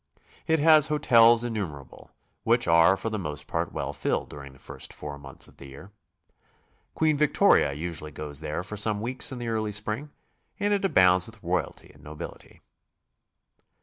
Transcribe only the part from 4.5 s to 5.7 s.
the first four months of the